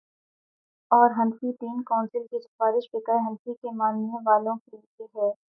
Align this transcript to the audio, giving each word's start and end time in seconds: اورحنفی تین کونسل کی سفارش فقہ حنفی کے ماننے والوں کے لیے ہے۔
اورحنفی 0.91 1.51
تین 1.53 1.81
کونسل 1.83 2.25
کی 2.27 2.39
سفارش 2.39 2.89
فقہ 2.91 3.17
حنفی 3.27 3.53
کے 3.53 3.75
ماننے 3.75 4.17
والوں 4.25 4.55
کے 4.57 4.77
لیے 4.77 5.05
ہے۔ 5.15 5.31